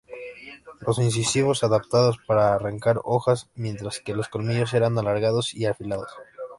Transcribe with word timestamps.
Los 0.79 0.97
incisivos 0.97 1.63
adaptados 1.63 2.17
para 2.25 2.55
arrancar 2.55 2.99
hojas, 3.03 3.49
mientras 3.53 3.99
que 3.99 4.15
los 4.15 4.29
colmillos 4.29 4.73
eran 4.73 4.97
alargados 4.97 5.53
y 5.53 5.67
afilados. 5.67 6.09